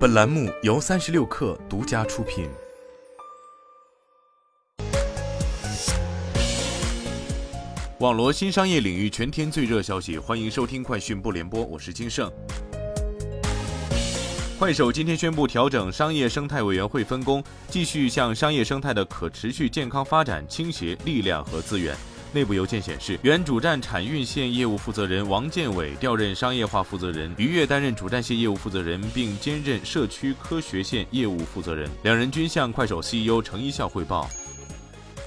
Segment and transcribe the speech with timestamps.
[0.00, 2.48] 本栏目由三十六氪独家出品。
[7.98, 12.32] 网罗新商业领域全天最热消息，欢迎收听快讯不联播，我是金盛。
[14.58, 21.94] 快手今天宣布调整商业生态委员会分工，继续向商业生态的可持续健康发展倾斜力量和资源。
[22.32, 31.88] 内部邮件显示，原主站产运线业务负责人王建伟调任商业化负责人，于越担任主站线业务负责人，并兼任社区科学线业务负责人。
[32.02, 34.28] 两人均向快手 CEO 程一笑汇报。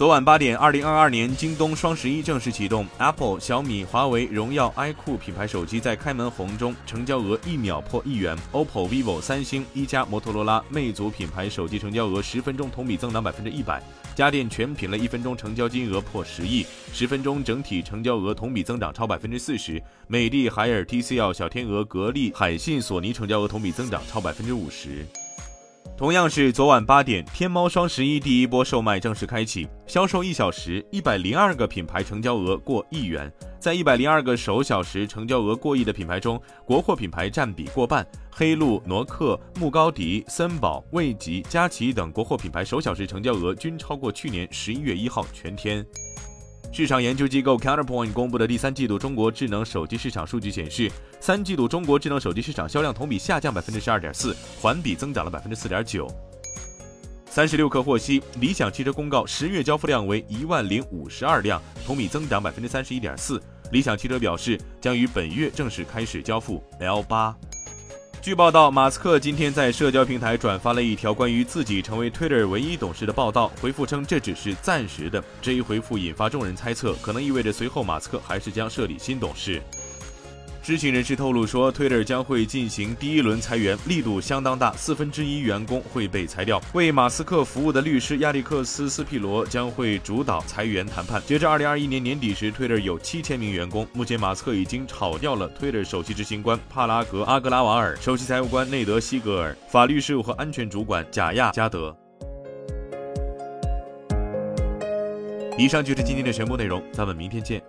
[0.00, 2.86] 昨晚八点，二零二二年京东双十一正式启动。
[2.96, 13.78] Apple、小米、华为、荣耀、iQOO 品牌手机在开门红中成交额一秒破亿元；OPPO、vivo、三星、一加、摩托罗拉、魅族品牌手机成交额十分钟同比增长百分之一百；
[14.16, 16.64] 家电全品类一分钟成交金额破十亿，
[16.94, 25.04] 十分钟整体成交额同比增长超百分之四十；美的、海尔、TCL、小天鹅、格力、海信、索尼成交额同比增长超百分之五十。
[26.00, 33.30] 同样是昨晚八点，天猫双十一第一波售卖正式开启，销售一小时，一百零二个品牌成交额过亿元。
[33.58, 45.84] 在一百零二个首小时成交额过亿的品牌中，国货品牌占比过半，黑鹿、诺克、牧高迪、森宝、魏吉、佳琦等国货品牌首小时成交额均超过去年十一月一号全天。
[46.72, 56.08] 市场研究机构 Counterpoint 公布的第三季度中国智能手机市场数据显示，三季度中国智能手机市场销量同比下降百分之十二点四，环比增长了百分之四点九。
[57.26, 63.42] 三十六氪获悉，理想汽车公告十月交付量为一万零五十二辆，同比增长百分之三十一点四。
[63.72, 67.36] 理想汽车表示，将于本月正式开始交付 L 八。
[68.22, 75.24] 据报道，马斯克今天在社交平台转发了一条关于自己成为 Twitter 唯一董事的报道，回复称这只是暂时的。
[75.40, 79.62] 这一回复引发众人猜测，可能意味着随后马斯克还是将设立新董事。
[80.70, 86.62] 知情人士透露说，Twitter 将会进行第一轮裁员，力度相当大，四分之一员工会被裁掉。
[86.74, 91.20] 为马斯克服务的律师亚历克斯·斯皮罗将会主导裁员谈判。
[91.26, 93.84] 截至二零二一年年底时，Twitter 有七千名员工。
[93.92, 101.92] 目前，马斯克已经炒掉了 Twitter 首席执行官帕拉格·阿格拉瓦尔、首席财务官内德·西格尔、法律事务和安全主管贾亚加德。
[105.58, 107.60] 以上就是今天的全部内容，咱们明天见。